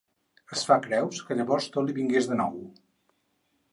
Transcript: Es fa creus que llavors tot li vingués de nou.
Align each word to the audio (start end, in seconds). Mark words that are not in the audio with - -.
Es 0.55 0.63
fa 0.69 0.77
creus 0.85 1.21
que 1.27 1.37
llavors 1.39 1.67
tot 1.75 1.87
li 1.91 1.95
vingués 1.99 2.31
de 2.33 2.39
nou. 2.43 2.57